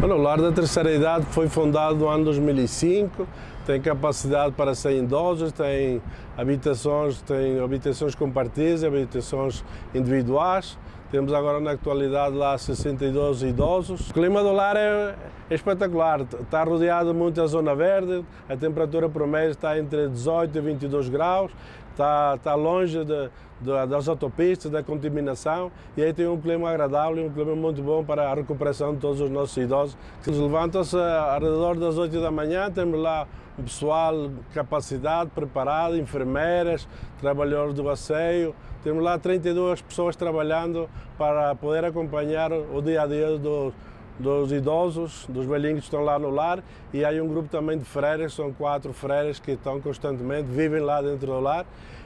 [0.00, 3.28] O Lar da Terceira Idade foi fundado no ano 2005,
[3.66, 6.00] tem capacidade para 100 idosos, tem
[6.38, 9.62] habitações, tem habitações compartidas, habitações
[9.94, 10.78] individuais.
[11.10, 14.10] Temos agora na atualidade lá 62 idosos.
[14.10, 15.14] O clima do lar é,
[15.48, 20.58] é espetacular, está rodeado de muita zona verde, a temperatura por mês está entre 18
[20.58, 21.50] e 22 graus,
[21.98, 23.30] está, está longe de,
[23.60, 27.82] de, das autopistas, da contaminação e aí tem um clima agradável e um clima muito
[27.82, 29.98] bom para a recuperação de todos os nossos idosos.
[30.24, 30.96] Eles levantam-se
[31.40, 33.26] redor das 8 da manhã, temos lá
[33.58, 36.86] um pessoal capacidade, preparado, enfermeiras,
[37.20, 43.36] trabalhadores do asseio, temos lá 32 pessoas trabalhando para poder acompanhar o dia a dia
[43.36, 43.74] dos,
[44.18, 47.84] dos idosos, dos velhinhos que estão lá no lar e há um grupo também de
[47.84, 51.64] freiras, são quatro freiras que estão constantemente, vivem lá dentro do lar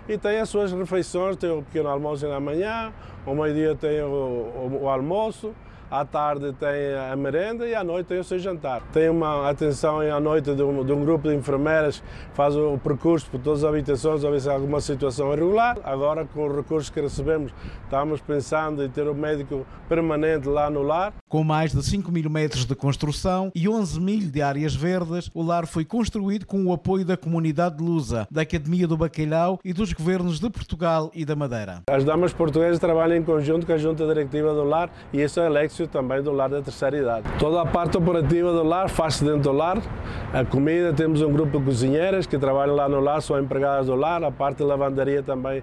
[0.08, 2.92] e têm as suas refeições, tem o pequeno almoço na manhã,
[3.24, 5.54] ao meio-dia tem o, o, o almoço,
[5.92, 8.80] à tarde tem a merenda e à noite tem o seu jantar.
[8.94, 12.78] Tem uma atenção à noite de um, de um grupo de enfermeiras que faz o
[12.78, 15.78] percurso por todas as habitações a ver se há alguma situação irregular.
[15.84, 17.52] Agora, com os recursos que recebemos,
[17.84, 21.12] estamos pensando em ter um médico permanente lá no lar.
[21.28, 25.42] Com mais de 5 mil metros de construção e 11 mil de áreas verdes, o
[25.42, 29.92] lar foi construído com o apoio da comunidade lusa, da Academia do Bacalhau e dos
[29.92, 31.82] governos de Portugal e da Madeira.
[31.86, 35.42] As damas portuguesas trabalham em conjunto com a Junta Diretiva do Lar e esse é
[35.42, 35.46] o
[35.88, 37.26] Também do lar da terceira idade.
[37.38, 39.78] Toda a parte operativa do lar faz-se dentro do lar.
[40.32, 43.94] A comida, temos um grupo de cozinheiras que trabalham lá no lar, são empregadas do
[43.94, 44.22] lar.
[44.22, 45.62] A parte de lavandaria também,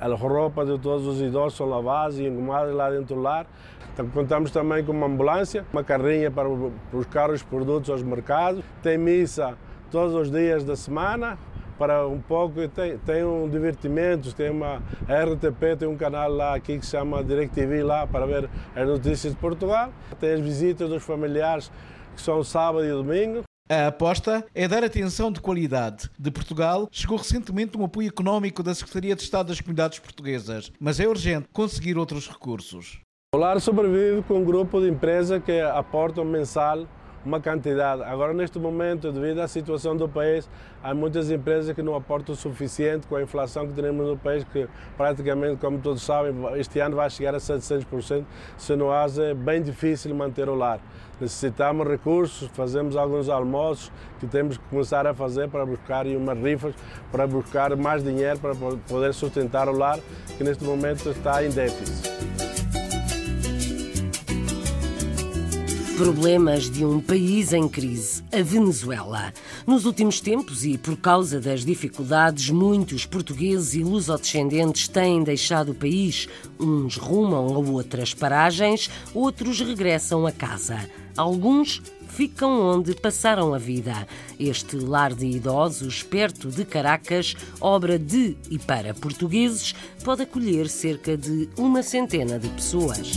[0.00, 3.46] a roupa de todos os idosos são lavadas e engomadas lá dentro do lar.
[3.92, 6.48] Então, contamos também com uma ambulância, uma carrinha para
[6.92, 8.62] buscar os produtos aos mercados.
[8.82, 9.54] Tem missa
[9.90, 11.38] todos os dias da semana,
[11.78, 16.54] para um pouco, tem, tem um divertimento, tem uma a RTP, tem um canal lá
[16.54, 19.92] aqui que se chama DirecTV lá para ver as notícias de Portugal.
[20.18, 21.70] Tem as visitas dos familiares
[22.14, 23.42] que são sábado e domingo.
[23.68, 26.08] A aposta é dar atenção de qualidade.
[26.16, 31.00] De Portugal, chegou recentemente um apoio económico da Secretaria de Estado das Comunidades Portuguesas, mas
[31.00, 33.00] é urgente conseguir outros recursos.
[33.34, 36.86] O Lar sobrevive com um grupo de empresas que aportam mensal
[37.26, 38.02] uma quantidade.
[38.04, 40.48] Agora, neste momento, devido à situação do país,
[40.82, 44.44] há muitas empresas que não aportam o suficiente com a inflação que temos no país,
[44.44, 48.24] que praticamente, como todos sabem, este ano vai chegar a 700%.
[48.56, 50.80] Se não há, é bem difícil manter o lar.
[51.20, 56.74] Necessitamos recursos, fazemos alguns almoços que temos que começar a fazer para buscar umas rifas,
[57.10, 59.98] para buscar mais dinheiro para poder sustentar o lar,
[60.36, 62.55] que neste momento está em déficit.
[65.96, 69.32] Problemas de um país em crise, a Venezuela.
[69.66, 75.74] Nos últimos tempos e por causa das dificuldades, muitos portugueses e lusodescendentes têm deixado o
[75.74, 76.28] país.
[76.60, 80.78] Uns rumam a outras paragens, outros regressam a casa.
[81.16, 84.06] Alguns ficam onde passaram a vida.
[84.38, 91.16] Este lar de idosos, perto de Caracas, obra de e para portugueses, pode acolher cerca
[91.16, 93.12] de uma centena de pessoas.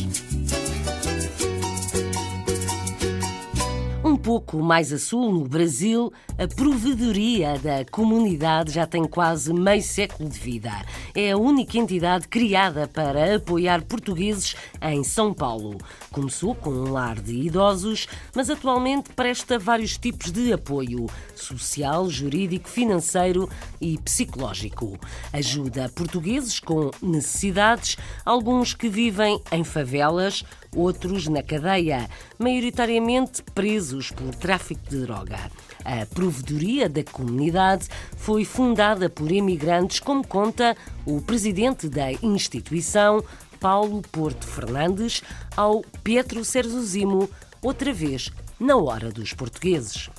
[4.22, 10.30] Pouco mais a sul, no Brasil, a provedoria da comunidade já tem quase meio século
[10.30, 10.72] de vida.
[11.16, 15.78] É a única entidade criada para apoiar portugueses em São Paulo.
[16.12, 22.70] Começou com um lar de idosos, mas atualmente presta vários tipos de apoio social, jurídico,
[22.70, 25.00] financeiro e psicológico.
[25.32, 30.44] Ajuda portugueses com necessidades, alguns que vivem em favelas,
[30.76, 35.40] outros na cadeia, maioritariamente presos por tráfico de droga.
[35.84, 43.24] A Provedoria da Comunidade foi fundada por imigrantes, como conta o presidente da instituição,
[43.60, 45.22] Paulo Porto Fernandes,
[45.56, 47.30] ao Pedro Serzuzimo,
[47.62, 50.10] outra vez na hora dos portugueses.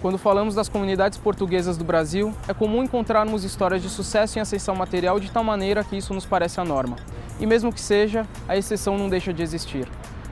[0.00, 4.74] Quando falamos das comunidades portuguesas do Brasil, é comum encontrarmos histórias de sucesso em ascensão
[4.74, 6.96] material de tal maneira que isso nos parece a norma.
[7.38, 9.86] E mesmo que seja, a exceção não deixa de existir.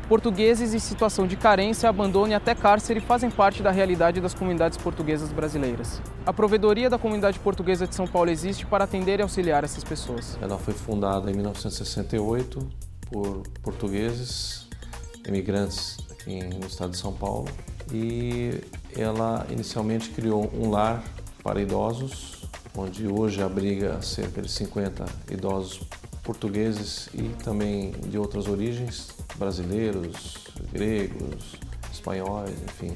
[0.08, 4.78] Portugueses em situação de carência, abandono e até cárcere fazem parte da realidade das comunidades
[4.78, 6.00] portuguesas brasileiras.
[6.24, 10.38] A provedoria da comunidade portuguesa de São Paulo existe para atender e auxiliar essas pessoas.
[10.40, 12.66] Ela foi fundada em 1968
[13.10, 14.66] por portugueses,
[15.26, 17.48] imigrantes aqui no estado de São Paulo,
[17.92, 18.60] e
[18.96, 21.02] ela inicialmente criou um lar
[21.42, 22.42] para idosos,
[22.76, 25.80] onde hoje abriga cerca de 50 idosos
[26.22, 30.34] portugueses e também de outras origens, brasileiros,
[30.72, 31.56] gregos,
[31.90, 32.94] espanhóis, enfim.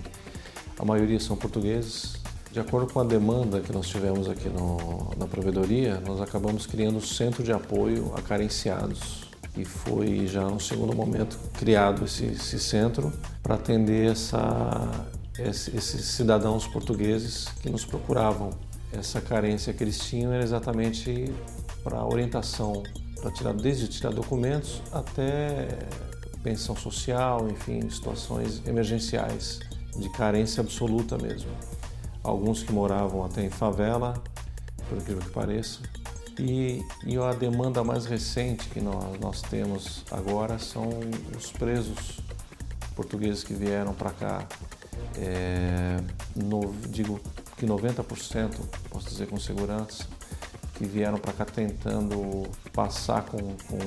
[0.78, 2.20] A maioria são portugueses.
[2.50, 6.98] De acordo com a demanda que nós tivemos aqui no, na provedoria, nós acabamos criando
[6.98, 9.31] um centro de apoio a carenciados.
[9.56, 14.90] E foi já no segundo momento criado esse, esse centro para atender essa,
[15.38, 18.50] esses cidadãos portugueses que nos procuravam.
[18.92, 21.32] Essa carência que eles tinham era exatamente
[21.82, 22.82] para orientação,
[23.20, 25.68] para tirar desde tirar documentos até
[26.42, 29.60] pensão social, enfim, situações emergenciais
[29.96, 31.50] de carência absoluta mesmo.
[32.22, 34.14] Alguns que moravam até em favela,
[34.88, 35.80] por incrível que pareça.
[36.38, 40.88] E, e a demanda mais recente que nós, nós temos agora são
[41.36, 42.20] os presos
[42.94, 44.46] portugueses que vieram para cá.
[45.16, 45.98] É,
[46.34, 47.20] no, digo
[47.56, 48.50] que 90%,
[48.90, 50.06] posso dizer com segurança,
[50.74, 53.78] que vieram para cá tentando passar com, com,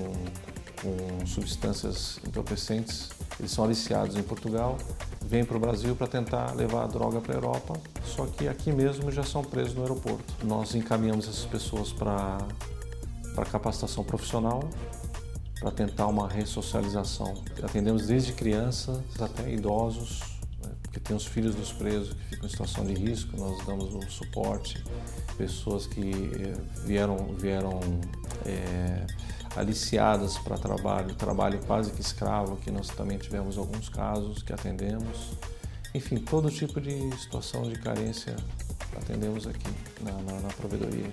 [0.86, 3.10] com substâncias entorpecentes.
[3.40, 4.78] Eles são aliciados em Portugal,
[5.22, 7.74] vêm para o Brasil para tentar levar a droga para a Europa,
[8.06, 10.34] só que aqui mesmo já são presos no aeroporto.
[10.44, 12.38] Nós encaminhamos essas pessoas para
[13.52, 14.70] capacitação profissional,
[15.60, 17.34] para tentar uma ressocialização.
[17.64, 20.22] Atendemos desde crianças até idosos,
[20.92, 24.02] que tem os filhos dos presos que ficam em situação de risco, nós damos um
[24.04, 24.82] suporte,
[25.38, 26.54] pessoas que eh,
[26.86, 27.82] vieram, vieram
[28.46, 29.06] é,
[29.56, 35.34] aliciadas para trabalho, trabalho quase que escravo, que nós também tivemos alguns casos que atendemos.
[35.93, 38.36] Enfim, todo tipo de situação de carência
[38.97, 39.70] atendemos aqui
[40.01, 41.10] na, na, na provedoria.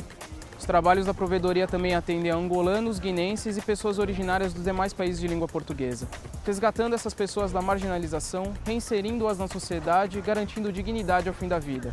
[0.59, 5.21] Os trabalhos da provedoria também atendem a angolanos, guinenses e pessoas originárias dos demais países
[5.21, 6.07] de língua portuguesa,
[6.47, 11.93] resgatando essas pessoas da marginalização, reinserindo-as na sociedade e garantindo dignidade ao fim da vida.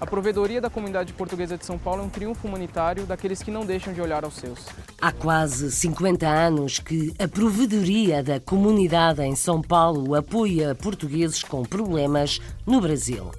[0.00, 3.66] A provedoria da comunidade portuguesa de São Paulo é um triunfo humanitário daqueles que não
[3.66, 4.60] deixam de olhar aos seus.
[5.00, 11.64] Há quase 50 anos que a provedoria da comunidade em São Paulo apoia portugueses com
[11.64, 13.32] problemas no Brasil.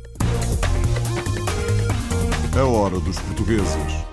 [2.58, 4.09] A hora dos portugueses.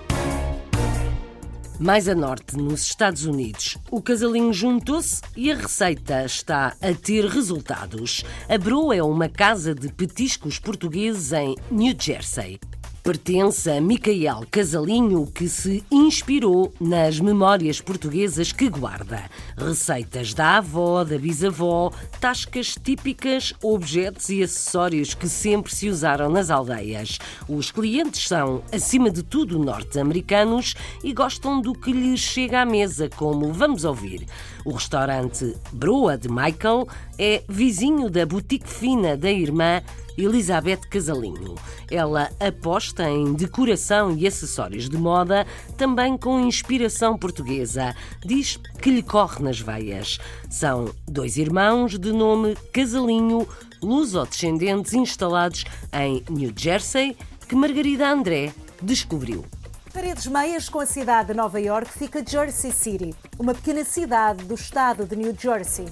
[1.79, 7.23] Mais a norte, nos Estados Unidos, o casalinho juntou-se e a receita está a ter
[7.25, 8.23] resultados.
[8.49, 12.59] A Bro é uma casa de petiscos portugueses em New Jersey
[13.07, 19.23] pertence a Micael Casalinho, que se inspirou nas memórias portuguesas que guarda.
[19.55, 26.51] Receitas da avó, da bisavó, tascas típicas, objetos e acessórios que sempre se usaram nas
[26.51, 27.17] aldeias.
[27.47, 33.09] Os clientes são, acima de tudo, norte-americanos e gostam do que lhes chega à mesa,
[33.15, 34.27] como vamos ouvir.
[34.65, 36.85] O restaurante Broa de Michael
[37.17, 39.81] é vizinho da boutique fina da irmã
[40.17, 41.55] Elizabeth Casalinho.
[41.89, 45.45] Ela aposta em decoração e acessórios de moda,
[45.77, 47.95] também com inspiração portuguesa.
[48.25, 50.17] Diz que lhe corre nas veias.
[50.49, 53.47] São dois irmãos de nome Casalinho,
[53.81, 55.63] luso-descendentes instalados
[55.93, 57.15] em New Jersey,
[57.47, 59.45] que Margarida André descobriu.
[59.93, 64.53] Paredes meias com a cidade de Nova York fica Jersey City, uma pequena cidade do
[64.53, 65.87] estado de New Jersey.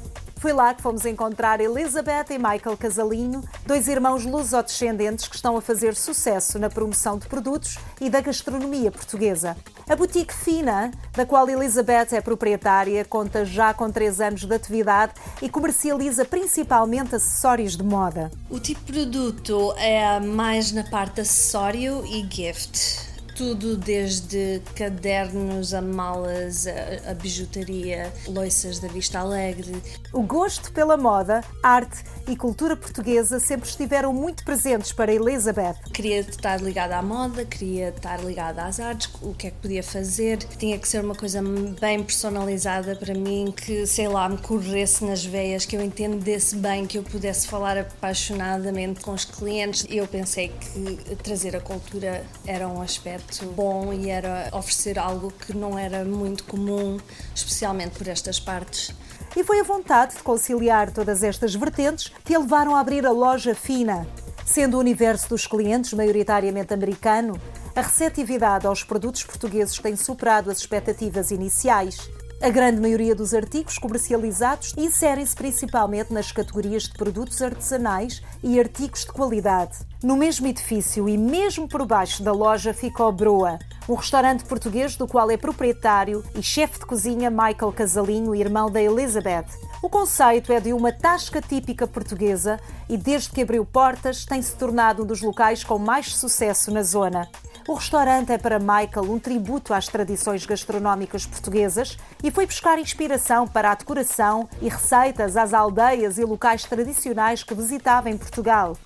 [0.45, 5.61] Foi lá que fomos encontrar Elizabeth e Michael Casalinho, dois irmãos luso-descendentes que estão a
[5.61, 9.57] fazer sucesso na promoção de produtos e da gastronomia portuguesa.
[9.89, 15.13] A boutique Fina, da qual Elizabeth é proprietária, conta já com três anos de atividade
[15.41, 18.29] e comercializa principalmente acessórios de moda.
[18.47, 25.81] O tipo de produto é mais na parte acessório e gift tudo desde cadernos a
[25.81, 29.75] malas, a, a bijutaria, loiças da Vista Alegre.
[30.13, 35.75] O gosto pela moda, arte e cultura portuguesa sempre estiveram muito presentes para Elizabeth.
[35.93, 39.83] Queria estar ligada à moda, queria estar ligada às artes, o que é que podia
[39.83, 40.37] fazer.
[40.57, 41.41] Tinha que ser uma coisa
[41.79, 46.87] bem personalizada para mim, que, sei lá, me corresse nas veias, que eu entendesse bem,
[46.87, 49.85] que eu pudesse falar apaixonadamente com os clientes.
[49.89, 55.55] Eu pensei que trazer a cultura era um aspecto bom e era oferecer algo que
[55.55, 56.97] não era muito comum,
[57.33, 58.93] especialmente por estas partes.
[59.35, 63.11] E foi a vontade de conciliar todas estas vertentes que a levaram a abrir a
[63.11, 64.07] loja Fina.
[64.45, 67.39] Sendo o universo dos clientes maioritariamente americano,
[67.75, 72.09] a receptividade aos produtos portugueses tem superado as expectativas iniciais.
[72.41, 79.01] A grande maioria dos artigos comercializados inserem-se principalmente nas categorias de produtos artesanais e artigos
[79.01, 79.77] de qualidade.
[80.03, 83.57] No mesmo edifício e mesmo por baixo da loja fica o Broa,
[83.87, 88.81] um restaurante português do qual é proprietário e chefe de cozinha Michael Casalinho, irmão da
[88.81, 89.47] Elizabeth.
[89.81, 92.59] O conceito é de uma tasca típica portuguesa
[92.89, 96.81] e desde que abriu portas tem se tornado um dos locais com mais sucesso na
[96.81, 97.29] zona.
[97.67, 103.47] O restaurante é para Michael um tributo às tradições gastronómicas portuguesas e foi buscar inspiração
[103.47, 108.77] para a decoração e receitas às aldeias e locais tradicionais que visitava em Portugal.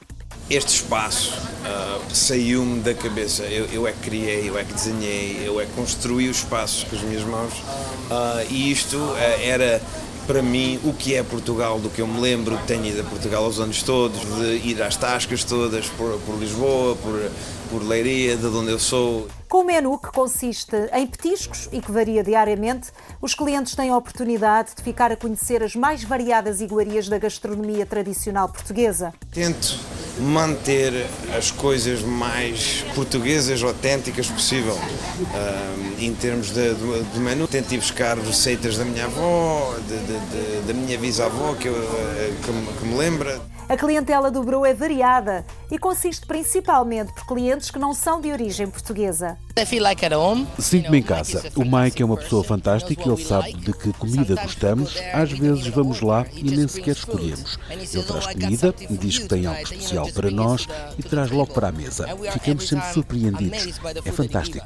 [0.49, 3.43] Este espaço uh, saiu-me da cabeça.
[3.43, 6.87] Eu, eu, é que criei, eu é que desenhei, eu é que construí o espaço
[6.87, 7.53] com as minhas mãos.
[7.53, 9.79] Uh, e isto uh, era
[10.29, 13.45] para mim o que é Portugal, do que eu me lembro ter ido a Portugal
[13.45, 17.31] aos anos todos, de ir às tascas todas por, por Lisboa, por,
[17.71, 19.27] por Leiria, de onde eu sou.
[19.49, 23.97] Com o menu que consiste em petiscos e que varia diariamente, os clientes têm a
[23.97, 29.11] oportunidade de ficar a conhecer as mais variadas iguarias da gastronomia tradicional portuguesa.
[29.33, 29.79] Tento
[30.19, 30.93] manter
[31.35, 34.75] as coisas mais portuguesas, autênticas possível.
[34.75, 39.73] Uh, em termos de, de, menu, tento ir buscar receitas da minha avó,
[40.67, 43.41] da minha bisavó, que, eu, eh, que, que me lembra.
[43.69, 48.31] A clientela do Bro é variada e consiste principalmente por clientes que não são de
[48.31, 49.37] origem portuguesa.
[50.57, 51.51] Sinto-me em casa.
[51.55, 54.95] O Mike é uma pessoa fantástica, ele sabe de que comida gostamos.
[55.13, 57.59] Às vezes vamos lá e nem sequer escolhemos.
[57.69, 60.67] Ele traz comida, diz que tem algo especial para nós
[60.97, 62.07] e traz logo para a mesa.
[62.33, 63.79] Ficamos sempre surpreendidos.
[64.03, 64.65] É fantástico.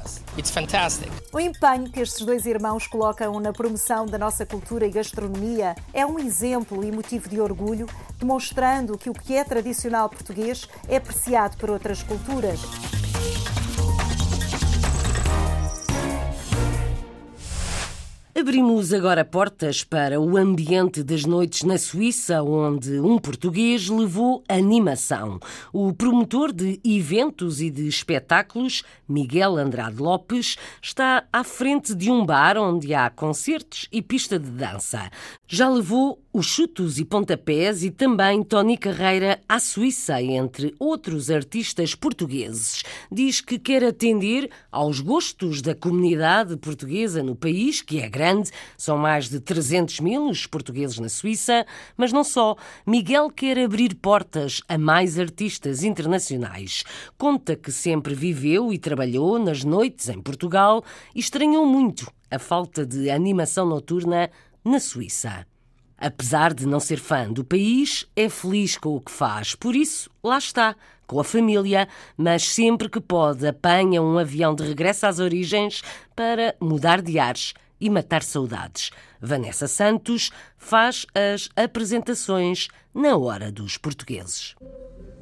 [1.30, 6.06] O empenho que estes dois irmãos colocam na promoção da nossa cultura e gastronomia é
[6.06, 7.86] um exemplo e motivo de orgulho,
[8.18, 12.60] demonstrando que o que é tradicional português é apreciado por outras culturas.
[18.36, 25.38] Abrimos agora portas para o ambiente das noites na Suíça, onde um português levou animação.
[25.72, 32.26] O promotor de eventos e de espetáculos, Miguel Andrade Lopes, está à frente de um
[32.26, 35.08] bar onde há concertos e pista de dança.
[35.46, 41.94] Já levou os chutos e pontapés e também Tony Carreira à Suíça, entre outros artistas
[41.94, 42.82] portugueses.
[43.12, 48.96] Diz que quer atender aos gostos da comunidade portuguesa no país, que é grande, são
[48.96, 52.56] mais de 300 mil os portugueses na Suíça, mas não só.
[52.86, 56.84] Miguel quer abrir portas a mais artistas internacionais.
[57.18, 60.82] Conta que sempre viveu e trabalhou nas noites em Portugal
[61.14, 64.30] e estranhou muito a falta de animação noturna
[64.64, 65.46] na Suíça.
[65.96, 69.54] Apesar de não ser fã do país, é feliz com o que faz.
[69.54, 70.74] Por isso, lá está,
[71.06, 75.82] com a família, mas sempre que pode, apanha um avião de regresso às origens
[76.16, 78.90] para mudar de ares e matar saudades.
[79.20, 84.54] Vanessa Santos faz as apresentações na Hora dos Portugueses.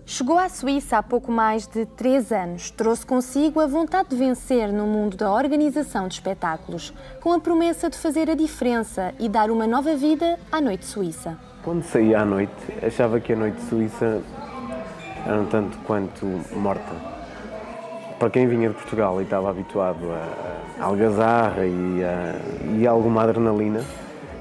[0.05, 2.71] Chegou à Suíça há pouco mais de três anos.
[2.71, 7.89] Trouxe consigo a vontade de vencer no mundo da organização de espetáculos, com a promessa
[7.89, 11.39] de fazer a diferença e dar uma nova vida à noite suíça.
[11.63, 12.53] Quando saía à noite,
[12.85, 14.21] achava que a noite suíça
[15.25, 16.93] era um tanto quanto morta.
[18.19, 22.35] Para quem vinha de Portugal e estava habituado a, algazarra e a,
[22.77, 23.85] e a alguma adrenalina,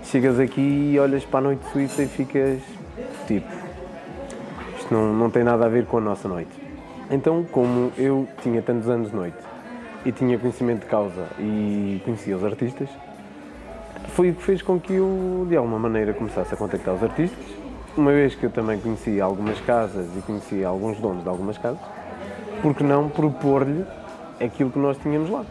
[0.04, 2.60] chegas aqui e olhas para a noite suíça e ficas
[3.28, 3.61] tipo
[4.92, 6.52] não, não tem nada a ver com a nossa noite.
[7.10, 9.38] Então, como eu tinha tantos anos de noite
[10.06, 12.90] e tinha conhecimento de causa e conhecia os artistas,
[14.10, 17.46] foi o que fez com que eu, de alguma maneira, começasse a contactar os artistas.
[17.96, 21.82] Uma vez que eu também conhecia algumas casas e conhecia alguns donos de algumas casas,
[22.62, 23.86] por que não propor-lhe
[24.40, 25.46] aquilo que nós tínhamos lá?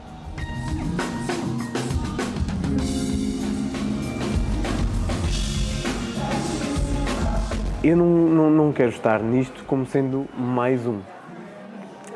[7.82, 11.00] Eu não, não, não quero estar nisto como sendo mais um.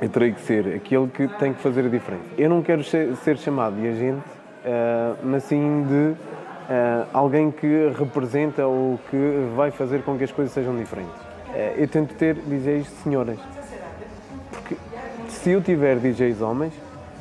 [0.01, 2.25] Eu terei que ser aquele que tem que fazer a diferença.
[2.37, 8.67] Eu não quero ser, chamado de agente, uh, mas sim de uh, alguém que representa
[8.67, 11.15] ou que vai fazer com que as coisas sejam diferentes.
[11.15, 13.39] Uh, eu tento ter DJs senhoras.
[14.51, 14.77] Porque
[15.29, 16.75] se eu tiver DJs homens,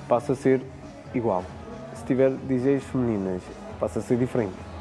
[0.09, 0.61] passa a ser
[1.15, 1.45] igual.
[1.95, 3.41] Se tiver DJs femininas,
[3.79, 4.72] passa a ser diferente.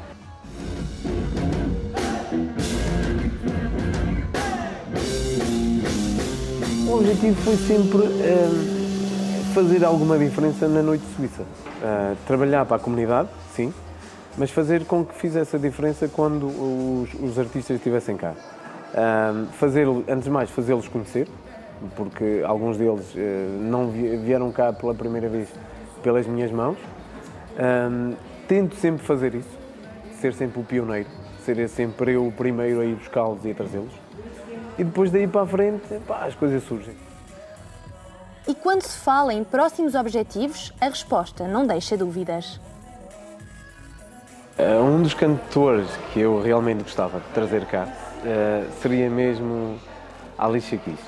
[6.93, 11.41] O objetivo foi sempre uh, fazer alguma diferença na noite suíça.
[11.41, 13.73] Uh, trabalhar para a comunidade, sim,
[14.37, 18.35] mas fazer com que fizesse a diferença quando os, os artistas estivessem cá.
[18.93, 21.27] Uh, fazer, antes de mais, fazê-los conhecer,
[21.95, 23.15] porque alguns deles
[23.59, 25.49] não vieram cá pela primeira vez
[26.03, 26.77] pelas minhas mãos.
[28.47, 29.57] tento sempre fazer isso,
[30.21, 31.09] ser sempre o pioneiro,
[31.43, 34.02] ser sempre eu o primeiro a ir buscá-los e a trazê-los
[34.77, 36.95] e depois daí para a frente pá, as coisas surgem.
[38.47, 42.59] E quando se fala em próximos objetivos, a resposta não deixa dúvidas.
[44.57, 49.79] Uh, um dos cantores que eu realmente gostava de trazer cá uh, seria mesmo
[50.37, 50.99] Alicia Keys.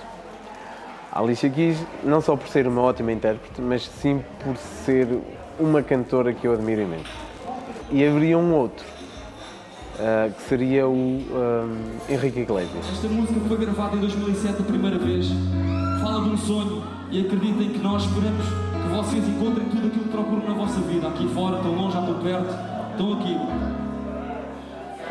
[1.11, 5.07] A Alicia Keys, não só por ser uma ótima intérprete, mas sim por ser
[5.59, 7.11] uma cantora que eu admiro imenso.
[7.91, 8.86] E haveria um outro,
[10.00, 11.78] uh, que seria o um,
[12.10, 12.86] Henrique Iglesias.
[12.91, 15.28] Esta música foi gravada em 2007 a primeira vez.
[16.02, 20.10] Fala de um sonho e acreditem que nós esperamos que vocês encontrem tudo aquilo que
[20.10, 21.08] procuram na vossa vida.
[21.08, 22.56] Aqui fora, tão longe, tão perto,
[22.91, 23.38] estão aqui.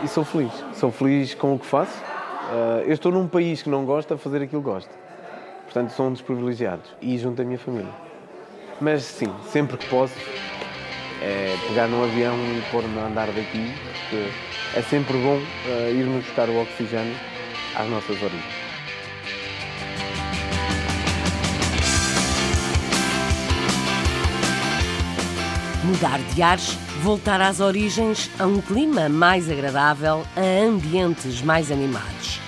[0.02, 0.52] E sou feliz.
[0.74, 1.98] Sou feliz com o que faço.
[1.98, 4.90] Uh, eu estou num país que não gosta de fazer aquilo que gosta.
[5.64, 6.90] Portanto, sou um dos privilegiados.
[7.00, 7.92] E junto à minha família.
[8.80, 10.14] Mas sim, sempre que posso,
[11.22, 14.28] é pegar num avião e pôr-me a andar daqui, porque
[14.74, 17.16] é sempre bom uh, irmos buscar o oxigênio
[17.76, 18.64] às nossas origens.
[25.84, 32.40] Mudar de ares, voltar às origens, a um clima mais agradável, a ambientes mais animados.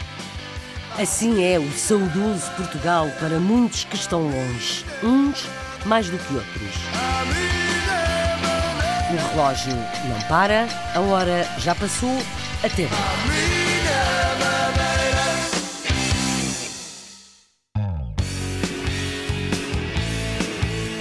[0.98, 5.46] Assim é o saudoso Portugal para muitos que estão longe, uns
[5.84, 7.75] mais do que outros.
[9.08, 9.72] O relógio
[10.08, 12.18] não para, a hora já passou,
[12.62, 12.88] até.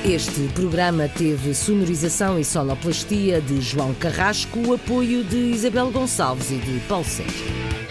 [0.07, 6.57] Este programa teve sonorização e sonoplastia de João Carrasco, o apoio de Isabel Gonçalves e
[6.57, 7.84] de Paulo Sérgio.